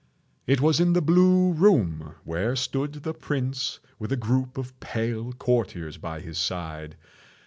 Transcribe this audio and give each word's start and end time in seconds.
It 0.47 0.61
was 0.61 0.79
in 0.79 0.93
the 0.93 0.99
blue 1.03 1.51
room 1.53 2.15
where 2.23 2.55
stood 2.55 2.93
the 3.03 3.13
prince, 3.13 3.79
with 3.99 4.11
a 4.11 4.15
group 4.17 4.57
of 4.57 4.79
pale 4.79 5.31
courtiers 5.31 5.97
by 5.99 6.21
his 6.21 6.39
side. 6.39 6.95